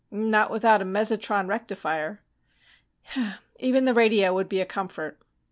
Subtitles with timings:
[0.09, 2.21] "Not without a mesotron rectifier."
[3.59, 5.19] "Even the radio would be a comfort."